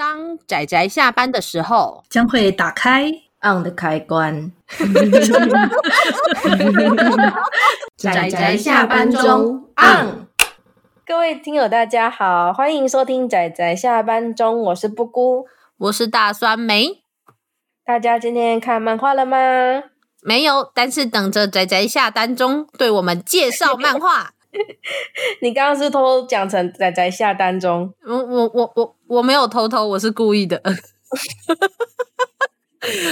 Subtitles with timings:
[0.00, 3.12] 当仔仔下班的时候，将会打开
[3.42, 4.50] on 的开关。
[7.98, 10.26] 仔仔下班中 on。
[11.04, 15.44] 各位听友，大家好，欢迎收听仔仔下班中，我是布姑，
[15.76, 17.02] 我是大酸梅。
[17.84, 19.36] 大家今天看漫画了吗？
[20.22, 24.32] 没有，但是等着仔仔下单中对我们介绍漫画。
[25.42, 30.60] 你刚刚是偷偷讲成仔仔下单中，我我我我我没有偷偷，我是故意的。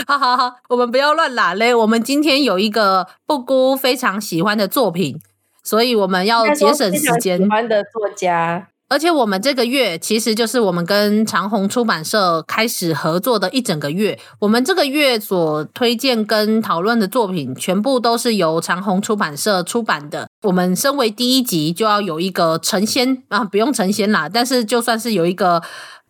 [0.07, 1.75] 好好好，我们不要乱拉嘞。
[1.75, 5.21] 我们今天有一个布姑非常喜欢的作品，
[5.63, 7.39] 所以我们要节省时间。
[7.39, 8.69] 喜欢的作家。
[8.91, 14.19] 而且我们这个月其实就是我们跟长虹出版社开始合作的一整个月。
[14.39, 20.28] 我们这个月所推荐跟讨论的作品，全部都是由长虹出版社出版的。
[20.43, 25.61] 我们身为第一集就要有一个成仙啊，不用成仙啦，但是就算是有一个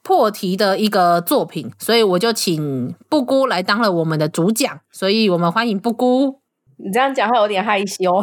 [0.03, 4.81] 破题的一个作品，所以我就请布姑来当了我们的主讲。
[4.93, 6.41] 所以我们欢迎布姑。
[6.77, 8.23] 你这样讲话有点害羞。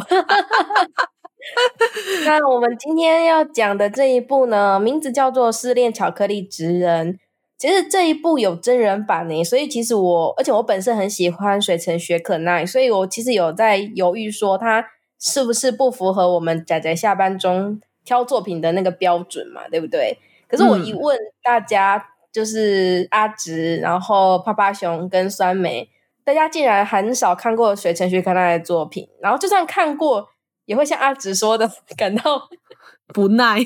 [2.24, 7.14] 那我们今天要讲的这一部呢，名字叫做《失恋巧克力职人》。
[7.58, 14.84] 其实这一部有真人版呢，所以其实我，而且我本身很喜欢水城雪可奈，所以我其实有在犹豫说，他
[15.18, 20.18] 是不是不符合我们仔仔下班中挑作品的那个标准嘛，对不对？
[20.48, 25.88] 可是我一问大家，就是阿直，然后趴趴熊跟酸梅，
[26.24, 30.28] 大家竟然很少看过水城雪可奈的作品，然后就算看过。
[30.66, 32.48] 也会像阿直说的感到
[33.14, 33.60] 不耐，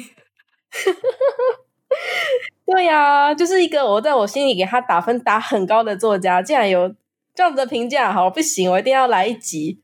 [2.66, 6.94] 对呀、啊，就是一个我在我心里给他打分打很高的作家，竟然有
[7.34, 9.80] 这样子的评价，好不行，我一定要来一集，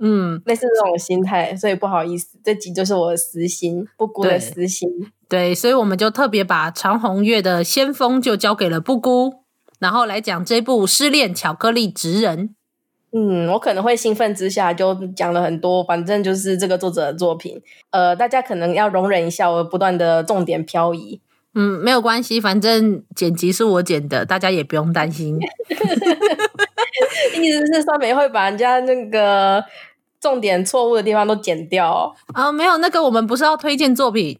[0.00, 4.88] 嗯，类似这种心态，所以不好意思，这集就是我的私心，布姑的私心，
[5.28, 9.42] 对，对，所以我们就特别把长虹月的先锋就交给了布姑，
[9.78, 12.48] 然后来讲这部《失恋巧克力职人》。
[13.10, 17.60] 嗯，我可能会兴奋之下就讲了很多，反正就是这个作者的作品，
[17.90, 21.20] 呃，大家可能要容忍一下我不断的重点漂移。
[21.54, 25.40] 嗯，没有关系，反正剪辑是我剪的，大家也不用担心。
[27.40, 29.64] 意思是酸梅会把人家那个
[30.20, 32.14] 重点错误的地方都剪掉哦？
[32.34, 34.38] 啊，没有，那个我们不是要推荐作品。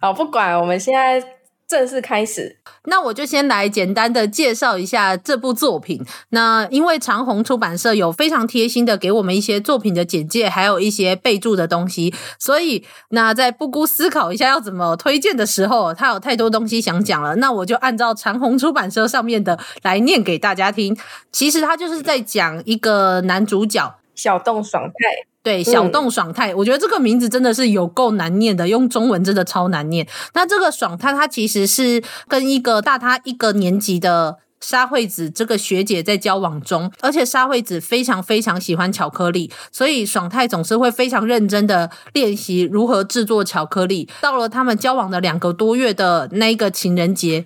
[0.00, 1.35] 好，不管，我们现在。
[1.68, 6.00] 正式开始，那我就先来简单的介绍一下这部作品。
[6.28, 20.96] 那因为长虹出版社有非常贴心的给我们一些作品的简介，还有一些备注的东西，所以那在不姑思考一下要怎么推荐的时候，他有太多东西想讲了，那我就按照长虹出版社上面的来念给大家听。
[21.32, 25.26] 其实他就是在讲一个男主角小洞爽太。
[25.46, 30.04] 对，小洞爽太，嗯，我觉得这个名字真的是有够难念的，用中文真的超难念。
[30.34, 44.08] 那这个爽太，他其实是跟一个大他一个年级的沙惠子这个学姐在交往中，而且沙惠子非常非常喜欢巧克力，所以爽太总是会非常认真的练习如何制作巧克力。
[44.20, 47.44] 到了他们交往的两个多月的那一个情人节，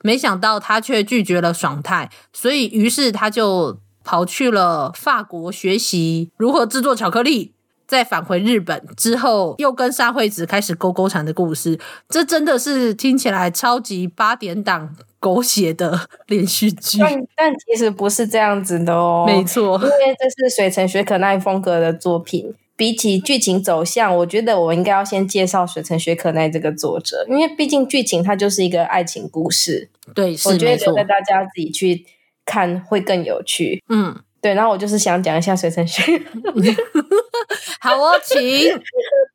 [0.00, 3.76] 没想到他却拒绝了爽太，所以于是他就。
[4.04, 7.52] 跑去了法国学习如何制作巧克力，
[7.86, 11.78] 再返回日本之后，又跟沙惠子开始勾勾缠的故事。
[12.08, 19.24] 这真的是听起来超级八点档狗血的连续剧，但但其实不是这样子的哦。
[19.26, 22.54] 没错，因为这是水城雪可奈风格的作品。
[22.74, 29.88] 比起剧情走向，我觉得我应该要先介绍水城雪可奈这个作者，因为毕竟剧情它就是一个爱情故事。
[30.14, 32.04] 对，是我觉得留给大家自己去。
[32.44, 36.02] 看会更有趣，嗯，对，然后我就是想讲一下水城雪，
[37.80, 38.38] 好哦，请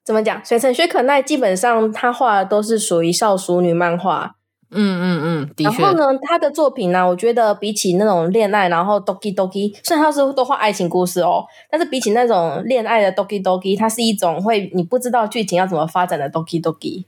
[0.04, 0.44] 怎么讲？
[0.44, 4.36] 水城雪可奈基本上他画的都是属于少熟女漫画，
[4.72, 5.82] 嗯嗯嗯，的确。
[5.82, 17.06] 然后呢，他的作品呢，我觉得比起那种恋爱，然后 doki doki，虽然他是都画爱情故事哦，但是比起那种恋爱的 doki doki，它是一种会你不知道剧情要怎么发展的 doki doki。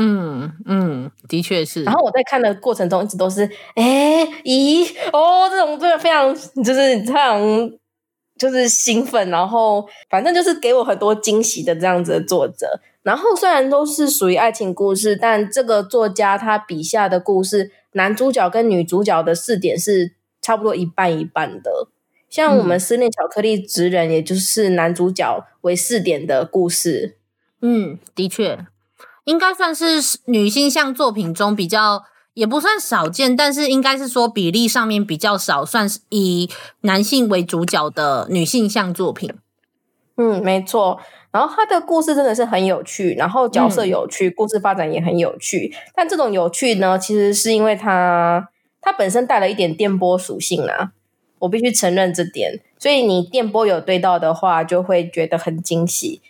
[0.00, 1.82] 嗯嗯，的确是。
[1.82, 3.42] 然后我在看的过程中，一直都是，
[3.74, 7.70] 哎，咦，哦，这种真的非常，就是非常，
[8.38, 9.28] 就是兴奋。
[9.28, 12.80] 然后反正就是给我很多惊喜的这样子的作者。
[13.02, 21.88] 然后虽然都是属于爱情故事，但这个作家他笔下的故事，男主角跟女主角的视点是差不多一半一半的。
[22.30, 27.16] 像我们《失恋巧克力职人》，也就是男主角为视点的故事。
[27.62, 28.58] 嗯，的确。
[29.28, 32.02] 应该算是女性向作品中比较，
[32.32, 36.48] 也不算少见，但是应该是说比例上面比较少，算是以
[36.80, 39.34] 男性为主角的女性向作品。
[40.16, 40.98] 嗯，没错。
[41.30, 45.74] 然后他的故事真的是很有趣，然后角色有趣，嗯、故事发展也很有趣。
[45.94, 48.48] 但这种有趣呢，其实是因为它
[48.80, 50.92] 它本身带了一点电波属性啊，
[51.40, 52.60] 我必须承认这点。
[52.78, 56.22] 所以你电波有对到的话，就会觉得很惊喜。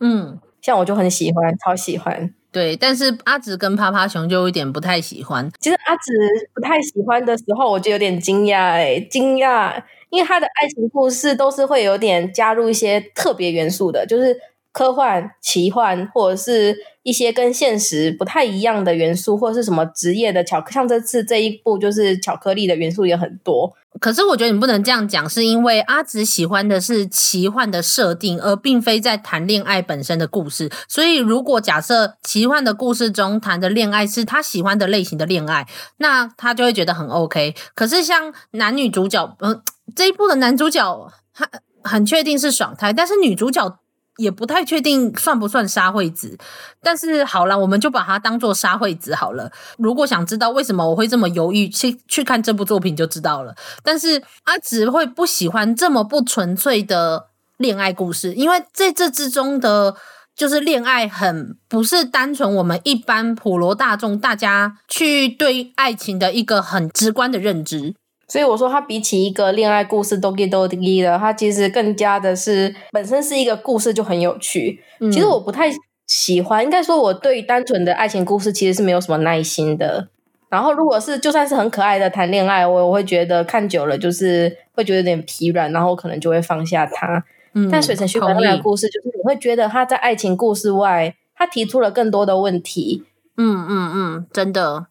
[0.00, 2.34] 嗯，像我就很喜欢，超喜欢。
[2.52, 5.50] 对，但是阿紫跟趴趴熊就有点不太喜欢。
[5.58, 6.12] 其实阿紫
[6.54, 9.82] 不太喜欢的时候，我就有点惊讶，哎，惊讶。
[10.10, 14.36] 因为他的爱情故事都是会有点加入一些特别元素的，就是
[14.72, 23.74] 科幻、奇幻，或者是一些跟现实不太一样的元素，或者是什么职业的巧克，像这次这一部就是巧克力的元素也很多。
[24.00, 30.70] 可是我觉得你不能这样讲，是因为阿紫喜欢的是奇幻的设定，而并非在谈恋爱本身的故事。
[30.88, 37.54] 所以如果假设奇幻的故事中谈的恋爱是他喜欢的类型的恋爱，那他就会觉得很 OK。
[37.74, 39.60] 可是像男女主角，嗯、
[39.94, 41.46] 这一部的男主角很
[41.82, 43.78] 很确定是爽胎，但是女主角
[44.16, 46.38] 也不太确定算不算沙惠子。
[46.82, 49.50] 但是好了，我们就把它当做沙惠子好了。
[49.78, 53.54] 如果想知道为什么我会这么犹豫，去去看这部作品就知道了。
[53.82, 59.94] 但是阿直会不喜欢这么不纯粹的恋爱故事，因为在这之中的，
[60.34, 67.94] 就是恋爱很不是单纯我们一般普罗大众大家去对爱情的一个很直观的认知。
[68.32, 74.80] 所以我说，它比起一个恋爱故事，doggy doggy 的，它其实更加的是本身是一个故事就很有趣。
[75.00, 75.70] 嗯、其实我不太
[76.06, 80.08] 喜欢，应该说我对单纯的爱情故事其实是没有什么耐心的。
[80.48, 87.22] 然后如果是就算是很可爱的谈恋爱，我我会觉得看久了就是会觉得有点疲软，然后可能就会放下它。
[87.52, 93.04] 嗯、但水城旭的那个故事，就是你会觉得他在爱情故事外，他提出了更多的问题。
[93.36, 94.86] 嗯嗯嗯，真的。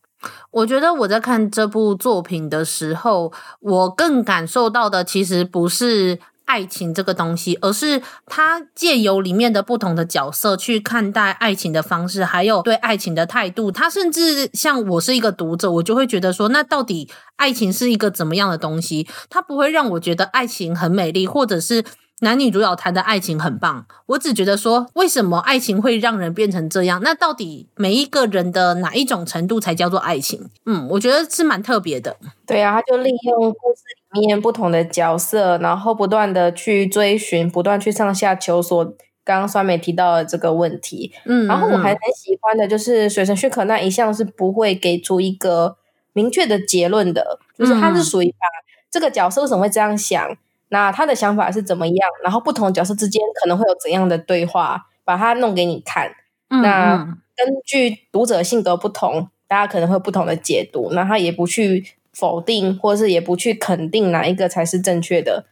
[0.51, 13.71] 我觉得我在看这部作品的时候，我更感受到的其实不是爱情这个东西，而是他借由里面的不同的角色去看待爱情的方式，还有对爱情的态度。
[13.71, 19.07] 他甚至像我是一个读者，我就会觉得说，那到底爱情是一个怎么样的东西？
[19.29, 21.85] 他不会让我觉得爱情很美丽，或者是。
[22.23, 27.01] 男女主角谈的爱情很棒，我只觉得说，为什么爱情会让人变成这样？
[27.03, 30.50] 那到底每一个人的哪一种程度才叫做爱情？
[30.65, 32.15] 嗯，我觉得是蛮特别的。
[32.45, 33.81] 对啊，他就利用故事
[34.13, 38.94] 里面不同的角色，然后不断的去追寻，不断去上下求索。
[39.23, 45.77] 刚刚酸梅提到的这个问题，嗯，然后我还很喜欢的就是水神旭可那一向是不会给出一个
[46.13, 48.47] 明确的结论的，就是他是属于把
[48.89, 50.38] 这个角色为什么会这样想。
[50.71, 52.09] 那他的想法是怎么样？
[52.23, 54.88] 然后不同角色之间可能会有怎样的对话？
[55.03, 56.09] 把它弄给你看。
[56.47, 56.97] 那
[57.35, 60.91] 根据读者性格不同，大家可能会有不同的解读。
[60.94, 65.45] 那他也不去否定，或是也不去肯定哪一个才是正确的。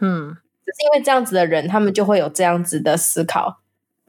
[0.00, 3.60] 嗯，只是因为这样子的人，他们就会有这样子的思考。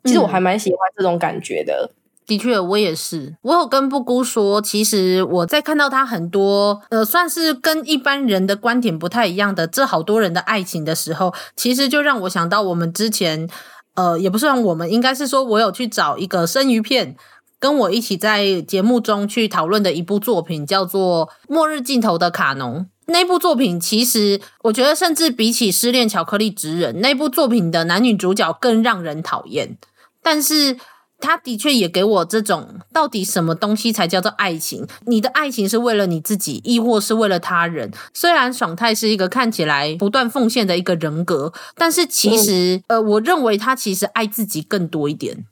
[0.03, 1.91] 其实我还蛮喜欢这种感觉的。
[2.27, 3.38] 的确，我也是。
[3.41, 13.47] 我有跟布姑说，其实我在看到他很多呃，算是跟一般人的观点不太一样的这好多人的爱情的时候，其实就让我想到我们之前
[13.94, 17.15] 呃，也不算我们，应该是说我有去找一个生鱼片，
[17.59, 22.81] 跟我一起在节目中去讨论的一部作品，叫做《末日尽头的卡农》。
[23.06, 29.77] 那部作品其实我觉得，甚至比起《失恋巧克力职人》那部作品的男女主角更让人讨厌，
[30.21, 30.77] 但是。
[31.19, 34.86] 他的确也给我这种，到底什么东西才叫做爱情？
[35.06, 37.92] 你的爱情是为了你自己，亦或是为了他人？
[38.14, 45.45] 虽然爽太是一个看起来不断奉献的一个人格，但是其实，嗯、呃，我认为他其实爱自己更多一点。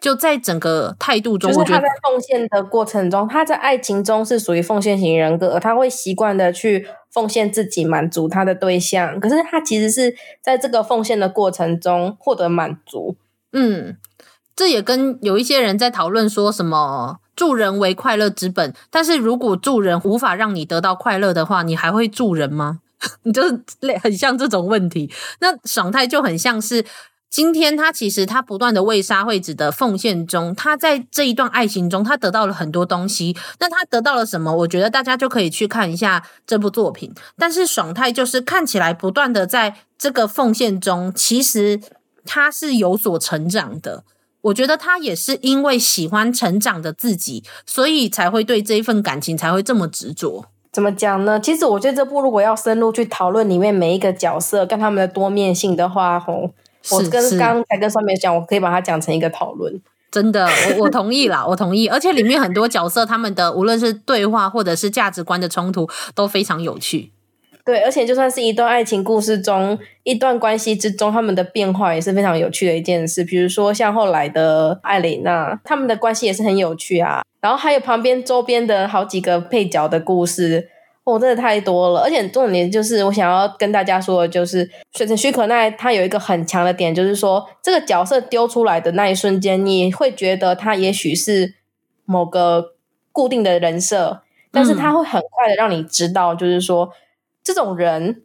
[0.00, 9.20] 就在整个态度中，就是他在奉献的过程中，他在爱情中是属于奉献型人格，他会习惯的去奉献自己，满足他的对象。
[9.20, 13.16] 可是他其实是在这个奉献的过程中获得满足。
[13.52, 13.96] 嗯。
[14.56, 22.80] 这也跟有一些人在讨论说什么助人为快乐之本，但是如果助人无法让你得到快乐的话，你还会助人吗？
[23.22, 25.10] 你就是类很像这种问题。
[25.40, 26.84] 那爽太就很像是
[27.30, 33.34] 今天他其实他不断的为沙惠子的奉献中，他在这一段爱情中，他得到了很多东西。
[33.58, 34.54] 那他得到了什么？
[34.54, 37.14] 我觉得大家就可以去看一下这部作品。
[37.38, 41.80] 但是爽太就是看起来不断的在这个奉献中，其实
[42.26, 44.04] 他是有所成长的。
[44.42, 50.46] 我觉得他也是因为喜欢成长的自己，所以才会对这一份感情才会这么执着。
[50.72, 51.40] 怎么讲呢？
[51.40, 56.50] 其实我觉得这部如果要深入去讨论里面每一个角色跟他们的多面性的话，吼，
[56.92, 59.80] 我跟刚才跟上面讲，我可以把它讲成一个讨论。
[60.10, 61.88] 真的，我我同意啦，我同意。
[61.88, 67.12] 而且里面很多角色他们的无论是对话或者是价值观的冲突都非常有趣。
[67.64, 73.22] 对，而且就算是一段爱情故事中，一段关系之中，他们的变化也是非常有趣的一件事。
[73.24, 77.22] 比如说像后来的艾蕾娜，他们的关系也是很有趣啊。
[77.40, 80.68] 然后还有旁边周边的好几个配角的故事。
[81.02, 91.54] 哦，真的太多了，而且重点就是我想要跟大家说的，就是水城许可奈他有一个很强的点，就是说这个角色丢出来的那一瞬间，你会觉得他也许是
[92.04, 92.74] 某个
[93.12, 94.20] 固定的人设，
[94.52, 96.90] 但是他会很快的让你知道，就是说、嗯、
[97.42, 98.22] 这种人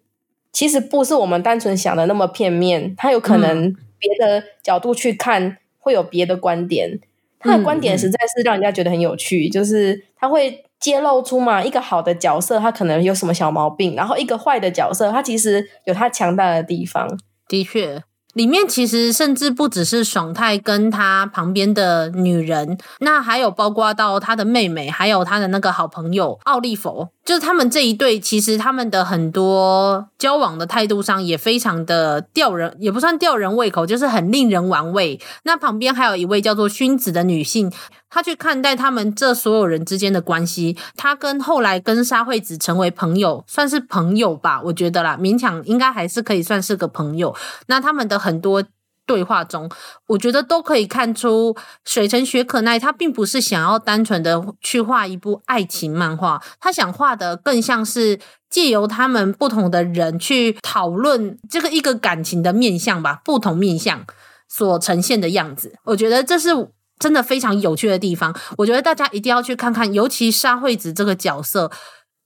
[0.51, 6.99] 其实不是我们单纯想的那么片面，他有可能别的角度去看会有别的观点，
[7.39, 10.63] 他的观点实在是让人家觉得很有趣，就是他会。
[10.77, 17.17] 揭露出嘛，一个好的角色他可能有什么小毛病，然后一个坏的角色他其实有他强大的地方。
[17.47, 18.03] 的确。
[18.35, 35.17] 里面其实甚至不只是爽太跟他旁边的女人，那还有包括到他的妹妹，还有他的那个好朋友奥利佛，就是他们这一对，其实他们的很多交往的态度上也非常的吊人，也不算吊人胃口，就是很令人玩味。
[35.43, 37.71] 那旁边还有一位叫做薰子的女性。
[38.09, 47.35] 他去看待他们这所有人之间的关系，他跟后来跟沙惠子成为朋友，算是朋友吧，我觉得啦，勉强应该还是可以算是个朋友。
[47.67, 48.63] 那他们的很多
[49.05, 49.69] 对话中，
[50.07, 58.19] 我觉得都可以看出水城雪可奈他并不是想要单纯的去画一部爱情漫画，他想画的更像是
[58.49, 64.05] 借由他们不同的人去讨论这个一个感情的面相吧，不同面相
[64.47, 66.69] 所呈现的样子，我觉得这是。
[66.97, 69.93] 真的非常有趣的地方，我觉得大家一定要去看看。
[69.93, 71.69] 尤其沙惠子这个角色，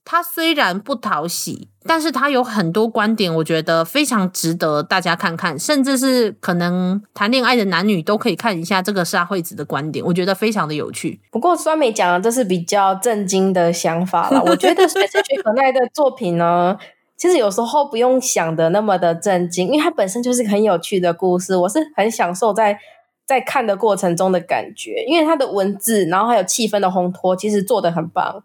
[0.04, 5.58] 她虽然不讨喜，但是她有很多观点，我觉得非常值得大家看看。
[5.58, 11.20] 甚至是可能谈恋爱的男女都可以看一下这个沙惠子的观点，我觉得非常的有趣。
[11.32, 14.40] 不过酸梅讲的这是比较震惊的想法了。
[14.46, 16.78] 我觉得水城雪可奈的作品呢，
[17.16, 21.56] 其实有时候不用想的那么的震惊，因为它本身就是很有趣的故事。
[21.56, 22.78] 我是很享受在。
[23.30, 28.42] 在看的过程中的感觉，因为它的文字，然后还有气氛的烘托，其实做的很棒。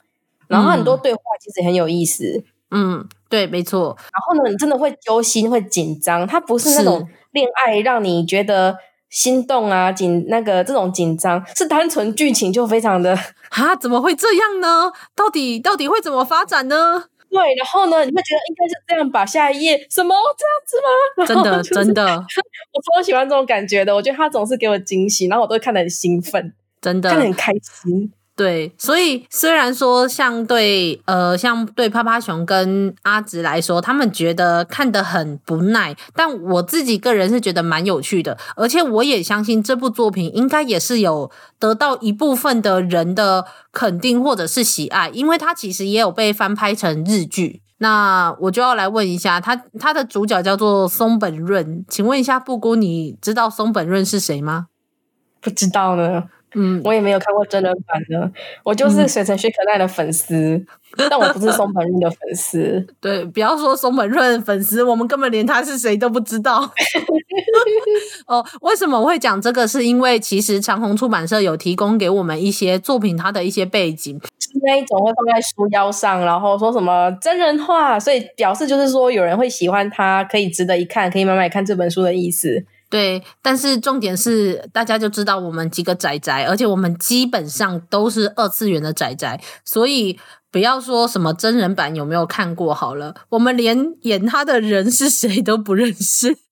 [0.47, 2.43] 然后很多对话其实很有意思。
[2.69, 3.97] 嗯，对，没错。
[3.97, 6.27] 然后呢，你真的会揪心，会紧张。
[6.27, 8.77] 它不是那种恋爱让你觉得
[9.09, 13.17] 心动啊，紧那个这种紧张，是单纯剧情就非常的
[13.49, 14.91] 啊，怎么会这样呢？
[15.15, 17.05] 到底到底会怎么发展呢？
[17.29, 19.25] 对，然后呢，你会觉得应该是这样吧？
[19.25, 21.25] 下一页什么这样子吗？
[21.27, 22.05] 真的，真的，
[22.74, 23.94] 我超喜欢这种感觉的。
[23.94, 28.12] 我觉得他总是给我惊喜，然后我都会看得很兴奋，真的，看得很开心。
[28.35, 47.61] 对，所以虽然说像对呃，像对趴趴熊跟阿直来说，他们觉得看得很不耐，但我自己个人是觉得蛮有趣的，而且我也相信这部作品应该也是有得到一部分的人的肯定或者是喜爱，因为它其实也有被翻拍成日剧。
[47.77, 54.67] 那我就要来问一下，他他的主角叫做松本润，请问一下布姑，你知道松本润是谁吗？
[55.39, 56.23] 不知道呢。
[56.57, 58.31] 嗯，我也没有看过真人版的，
[58.63, 60.65] 我就是水城雪可奈的粉丝，嗯、
[61.09, 62.88] 但我不是松本润的粉丝。
[63.01, 66.62] 对，不要说松本润粉丝，我们根本连他是谁都不知道。
[68.27, 69.67] 哦，为什么我会讲这个？
[69.67, 82.63] 是因为其实长虹出版社有提供给我们一些作品，它的一些背景，是那一种会放在书腰上，然后说什么真人化，所以表示就是说有人会喜欢它，可以值得一看，可以慢慢看这本书的意思。
[82.89, 90.17] 对，但是重点是，大家就知道我们几个仔仔，而且我们基本上都是二次元的仔仔，所以
[90.51, 96.44] 不要说什么真人版有没有看过好了，我们连演他的人是谁都不认识。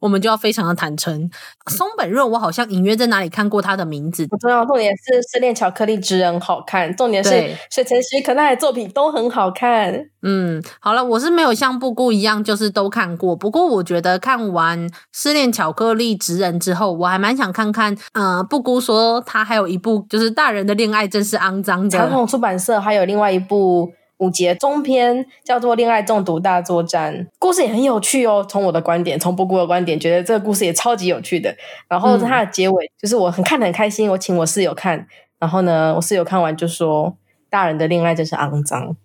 [0.00, 1.30] 我们就要非常的坦诚，
[1.70, 4.26] 松本润，我好像隐约在哪里看过他的名字。
[4.26, 7.30] 不重要，重点是《失恋巧克力职人》好看，重点是
[7.70, 10.08] 水城须可奈的作品都很好看。
[10.22, 13.36] 嗯，好了，我是没有像布姑一样，就是都看过。
[13.36, 17.96] 不过我觉得看完《失恋巧克力职人》之后，我还蛮想看看。
[18.12, 21.98] 呃，布姑说他还有一部，就是大人的恋爱真是肮脏的。
[21.98, 23.88] 长鸿出版社还有另外一部。
[24.18, 28.44] 五节中篇叫做《恋爱中毒大作战》，故事也很有趣哦。
[28.48, 31.54] 从我的观点，从布姑的观点，觉得这个故事也超级有趣的。
[31.88, 34.10] 然后它的结尾，就是我很看得很开心。
[34.10, 35.06] 我请我室友看，
[35.38, 37.16] 然后呢，我室友看完就说
[37.50, 38.96] ：“大人的恋爱真是肮脏。”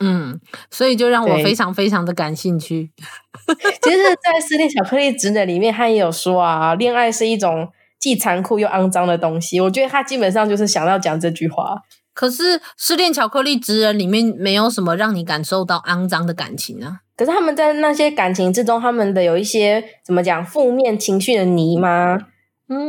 [0.00, 0.40] 嗯，
[0.70, 2.90] 所以就让我非常非常的感兴趣。
[3.82, 7.68] 其实，在《失恋巧克力职人》里面，他也有说啊，恋爱是一种
[8.00, 9.60] 既残酷又肮脏的东西。
[9.60, 11.82] 我觉得他基本上就是想要讲这句话。
[12.14, 17.00] 可是《失恋巧克力职人》里面没有什么让你感受到肮脏的感情啊。
[17.16, 22.18] 可是他们在那些感情之中，他们的有一些怎么讲负面情绪的泥吗？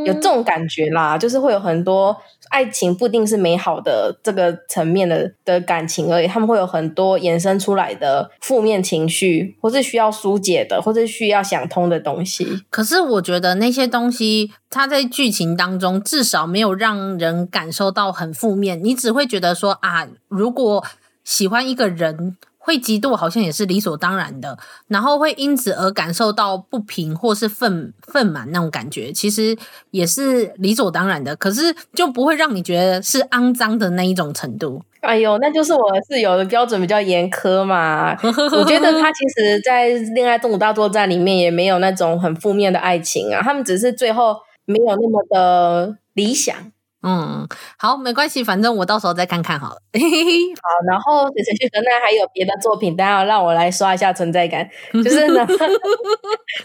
[0.05, 2.15] 有这种感觉啦，就是会有很多
[2.49, 12.61] 爱情不一定是美好的这个层面的的感情而已，他们会有很多衍生出来的负面情绪，或是需要疏解的，或是需要想通的东西。
[12.69, 20.83] 可是我觉得那些东西，它在剧情当中至少没有让人感受到很负面，你只会觉得说啊，如果
[21.23, 22.37] 喜欢一个人。
[22.65, 24.57] 会嫉妒好像也是理所当然的，
[24.87, 29.55] 然后会因此而感受到不平或是愤愤满那种感觉，其实
[29.91, 31.35] 也是理所当然的。
[31.35, 34.81] 可是就不会让你觉得是肮脏的那一种程度。
[35.01, 35.79] 哎呦，那就是我
[36.09, 38.17] 室友的标准比较严苛嘛。
[38.25, 46.55] 我觉得他其实，在《恋爱动物大作战》里面也没有那种很负面的爱情啊，他们只是最后没有那么的理想。
[47.07, 47.47] 嗯，
[47.77, 49.77] 好，没关系，反正我到时候再看看好了。
[49.93, 54.67] 好，然后水城雪可奈还有别的作品，等下让我来刷一下存在感。
[54.91, 55.45] 就是呢，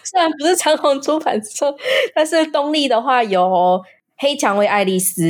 [0.02, 1.76] 虽然不是长虹出版社，
[2.14, 3.42] 但是东立的话有
[4.16, 5.23] 《黑蔷薇爱丽丝》，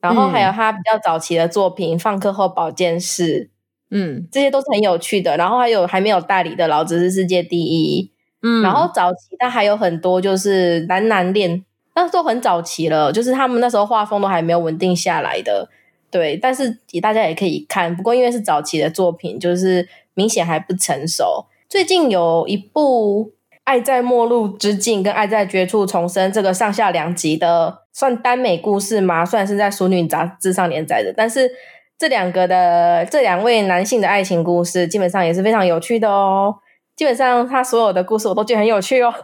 [0.00, 3.44] 然后还有他比较早期的作品《放课后保健室》，
[3.92, 5.36] 嗯，这些都是很有趣的。
[5.36, 8.02] 然后还有还没有代理的《老子是世界第一》，
[8.42, 11.64] 嗯，然后早期他还有很多就是男男恋。
[11.96, 15.68] 那都很早期了，就是他们那时候画风都还没有稳定下来的，
[16.10, 16.36] 对。
[16.36, 21.46] 但是大家也可以看，不过因为是早期的作品，就是明显还不成熟。
[21.70, 23.24] 最近有一部
[23.64, 29.24] 《爱在末路之境》跟《爱在绝处重生》这个上下两集的，算耽美故事吗？
[29.24, 31.12] 算是在《淑女》杂志上连载的。
[31.16, 31.50] 但是
[31.98, 36.56] 这两个的这两位男性的爱情故事，基本上也是非常有趣的哦。
[36.94, 39.14] 基本上他所有的故事我都觉得很有趣哦。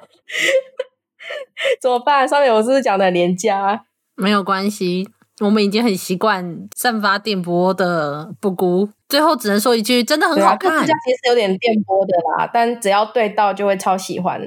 [1.82, 2.28] 怎么办？
[2.28, 3.84] 上面我是不是讲的很廉价？
[4.14, 5.08] 没有关系，
[5.40, 8.88] 我们已经很习惯散发电波的布谷。
[9.08, 10.70] 最后只能说一句，真的很好看。
[10.86, 14.40] 这、啊、其实有点电波的啦，但只要对到就会超喜欢。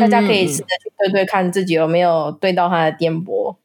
[0.00, 3.56] 大家可以试着去对对看自己有没有对到它的电波。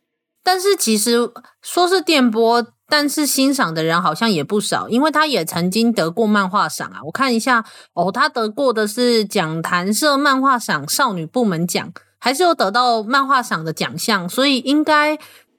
[0.43, 1.31] 但是其实
[1.63, 6.99] 说是电波，但是欣赏的人好像也不少，因为他也曾经得过漫画赏啊。
[7.05, 11.91] 我看一下哦，他得过的是讲谈社漫画赏少女部门奖。
[12.25, 15.15] 还是有得到漫画赏的奖项，所以应该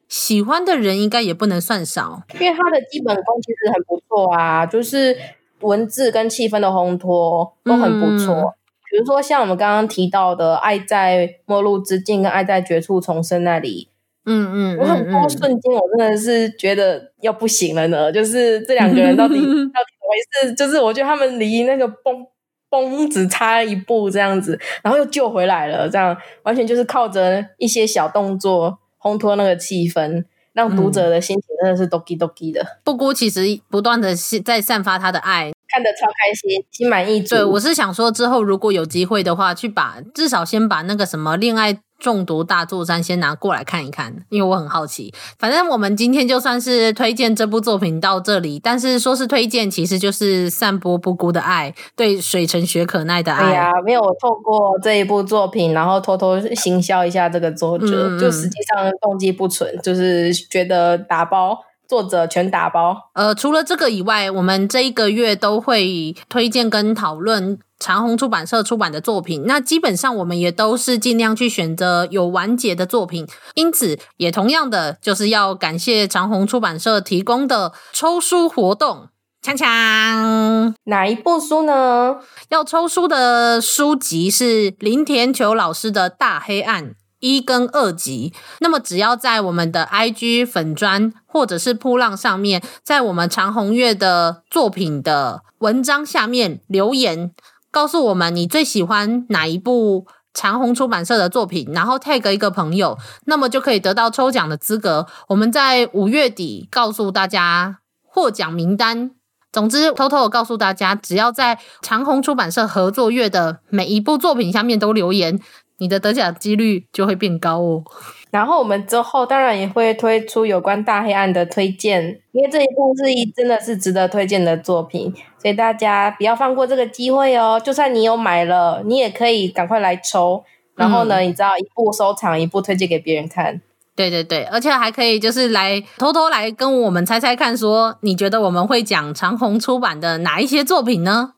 [0.09, 2.25] 喜欢的人应该也不能算少。
[2.41, 5.17] 因为他的基本功其实很不错啊，就是
[5.61, 8.35] 文字跟气氛的烘托都很不错。
[8.35, 8.51] 嗯、
[8.91, 13.89] 比如说像我们刚刚提到的《爱在末路之境》跟《爱在绝处重生》那里，
[14.25, 18.11] 嗯嗯，我很多瞬间我真的是觉得要不行了呢。
[18.11, 20.55] 就是这两个人到底 到底怎么回事？
[20.57, 22.27] 就是我觉得他们离那个崩。
[22.69, 32.65] 崩只差一步这样子，然后又救回来了，这样完全就是靠着一些小动作烘托那个气氛，让读者的心情真的是 doki doki 的。
[32.85, 37.35] 布谷其实不断的在散发他的爱，看得超开心，心满意足。
[37.37, 41.81] 对，我是想说之后如果有机会的话，去把至少先把那个什么恋爱。
[41.99, 45.13] 中毒大作战，先拿过来看一看，因为我很好奇。
[45.39, 53.45] 反正我们今天就算是推荐这部作品到这里，但是说是推荐，其实就是散播不孤的爱，对水城雪可奈的爱。
[53.45, 61.59] 对呀，没有透过这一部作品，然后偷偷行销一下这个作者，嗯、就实际上动机不纯，就是觉得打包。
[61.89, 63.11] 作者全打包。
[63.15, 69.45] 呃，除了这个以外，我们这一个月都会推荐跟讨论长虹出版社出版的作品。
[69.47, 79.09] 那基本上我们也都是尽量去选择有完结的作品，因此也同样的就是要感谢长虹出版社提供的抽书活动。
[79.43, 82.17] 锵锵，哪一部书呢？
[82.49, 86.85] 要抽书的书籍是林田球老师的《大黑暗》。
[87.21, 97.33] 一跟二集，那么只要在我们的 IG 粉专或者是铺浪上面，在我们长虹月的作品的文章下面留言，
[97.71, 105.07] 告诉我们你最喜欢哪一部长虹出版社的作品，然后 tag 一个朋友，那么就可以得到抽奖的资格。
[105.29, 109.13] 我们在五月底告诉大家获奖名单。
[109.51, 115.41] 总之，偷偷的告诉大家，只要在长虹出版社合作月的每一部作品下面都留言。
[115.79, 117.85] 你的得奖几率就会变高哦。
[118.31, 127.61] 然后我们之后当然也会推出有关大黑暗的推荐，因为这一部是一真的是值得推荐的作品，所以大家不要放过这个机会哦。
[127.65, 130.45] 就算你有买了，你也可以赶快来抽。
[130.75, 133.63] 然后呢，嗯、你知道一部收藏，一部推荐给别人看。
[133.95, 141.33] 对对对，而且还可以就是来偷偷来跟我们猜猜看，说你觉得我们会讲长虹出版的哪一些作品呢？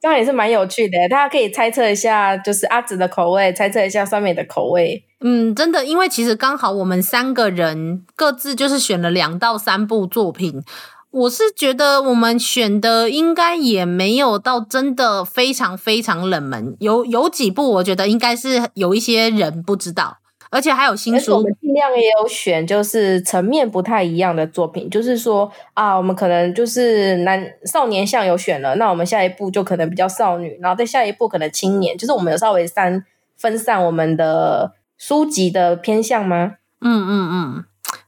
[0.00, 5.04] 这样也是蛮有趣的，大家可以猜测一下，就是阿紫的口味，猜测一下酸梅的口味。
[5.20, 10.62] 嗯，真的，因为其实刚好我们三个人各自就是选了两到三部作品，
[11.10, 20.18] 我是觉得我们选的应该也没有到真的非常非常冷门，有有几部我觉得应该是有一些人不知道。
[20.50, 21.36] 而且还有新书。
[21.36, 33.04] 我们尽量也有选，就是层面不太一样的作品，就是说啊，我们可能就是男少年向有选了，那我们下一步就可能比较少女，然后再下一步可能青年，就是我们有稍微三
[33.36, 36.54] 分散我们的书籍的偏向吗？
[36.80, 37.64] 嗯嗯嗯。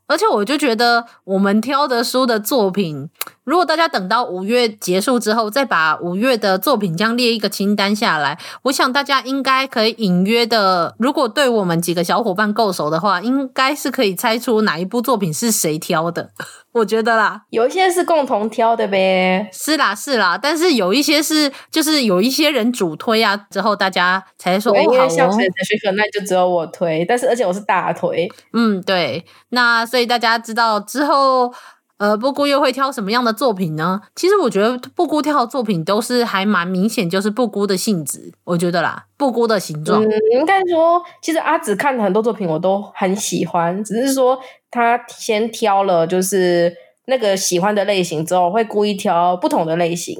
[0.06, 3.08] 而且我就觉得，我们挑的书的作品，
[3.44, 16.30] 如果大家等到五月结束之后，再把五月的作品这样列一个清单下来，我想大家应该可以隐约的，如果对我们几个小伙伴够熟的话，应该是可以猜出哪一部作品是谁挑的。
[16.72, 19.48] 我觉得啦，有一些是共同挑的呗。
[19.52, 28.30] 是啦，是啦，但是有一些是，就是有一些人主推啊，之后大家才说，因为像水城雪可耐就只有我推，但是而且我是大推。
[28.52, 29.24] 嗯，对。
[29.48, 31.52] 那所以大家知道之后，
[32.00, 34.00] 呃，布谷又会挑什么样的作品呢？
[34.16, 38.32] 其实我觉得布谷挑的作品都是还蛮明显，就是布谷的性质。
[38.44, 40.02] 我觉得啦，布谷的形状。
[40.02, 44.40] 嗯，应该说，其实阿紫看的很多作品我都很喜欢，只是说。
[44.72, 46.72] 他先挑了就是
[47.06, 50.16] 那个喜欢的类型之后，会故意挑不同的类型。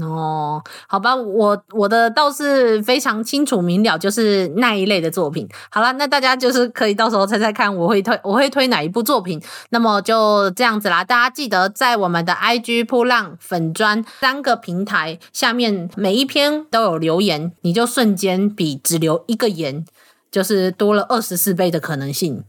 [0.00, 5.48] 哦，好吧，我我的倒是非常清楚明了，就是那一类的作品。
[5.68, 9.42] 好了，那大家就是可以到时候猜猜看，我会推我会推哪一部作品。
[9.70, 19.84] 那么就这样子啦，大家记得在我们的 IG 噗浪粉专三个平台下面每一篇都有留言，你就瞬间比只留一个言，
[20.30, 22.44] 就是多了二十四倍的可能性。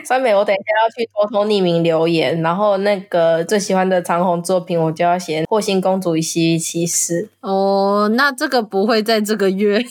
[0.06, 7.22] 酸梅，我等一下要去偷偷匿名留言，然后那个最喜欢的长虹作品，我就要写《霍星公主与西域骑士》。
[7.40, 9.84] 哦，那这个不会在这个月。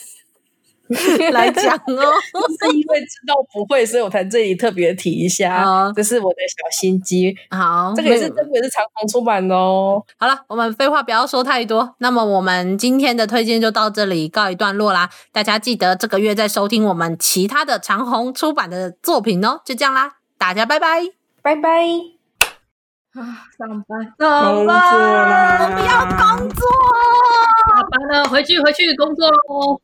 [1.34, 2.02] 来讲哦，
[2.60, 5.64] 是因为知道不会，所以我才这里特别提一下。
[5.64, 7.36] 好，这是我的小心机。
[7.50, 10.04] 好，这个也是特别是长虹出版的哦。
[10.18, 15.10] 好了，我们废话不要说太多，那么我们今天的推荐就到这里告一段落啦。
[15.32, 19.62] 大家记得这个月再收听我们其他的长虹出版的作品哦。
[19.66, 21.02] 就这样啦，大家拜拜，
[21.42, 21.70] 拜拜。
[23.14, 26.68] 啊，上班，上班，我不要工作，
[27.68, 29.82] 下班了，回去回去工作喽。